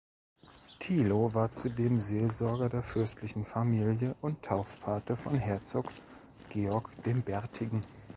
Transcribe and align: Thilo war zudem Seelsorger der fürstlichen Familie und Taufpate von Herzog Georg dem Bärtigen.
Thilo 0.79 1.31
war 1.35 1.51
zudem 1.51 1.99
Seelsorger 1.99 2.69
der 2.69 2.81
fürstlichen 2.81 3.45
Familie 3.45 4.15
und 4.21 4.41
Taufpate 4.41 5.15
von 5.15 5.35
Herzog 5.35 5.91
Georg 6.49 6.89
dem 7.03 7.21
Bärtigen. 7.21 7.83